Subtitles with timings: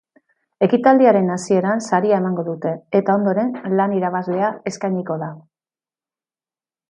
[0.67, 5.29] Ekitaldiaren hasieran saria emango dute, eta ondoren lan irabazlea eskainiko da.